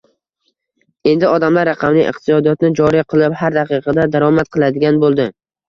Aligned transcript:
Endi 1.11 1.27
odamlar 1.31 1.69
raqamli 1.73 2.01
iqtisodiyotni 2.13 2.73
joriy 2.81 3.07
qilib, 3.15 3.39
har 3.45 3.59
daqiqada 3.61 4.09
daromad 4.19 4.53
qiladigan 4.59 5.03
boʻldi. 5.09 5.33